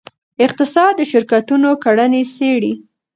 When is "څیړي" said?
2.35-2.73